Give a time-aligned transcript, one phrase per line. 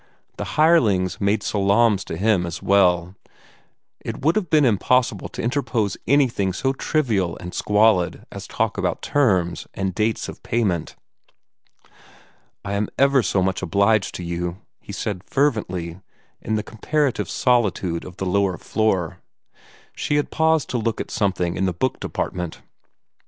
[0.37, 3.13] The hirelings made salaams to him as well;
[4.03, 9.03] it would have been impossible to interpose anything so trivial and squalid as talk about
[9.03, 10.95] terms and dates of payment.
[12.65, 16.01] "I am ever so much obliged to you," he said fervently,
[16.41, 19.19] in the comparative solitude of the lower floor.
[19.95, 22.61] She had paused to look at something in the book department.